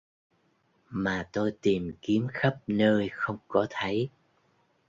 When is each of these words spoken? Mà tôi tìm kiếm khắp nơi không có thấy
Mà 0.89 1.29
tôi 1.33 1.53
tìm 1.61 1.91
kiếm 2.01 2.27
khắp 2.33 2.57
nơi 2.67 3.09
không 3.13 3.37
có 3.47 3.67
thấy 3.69 4.09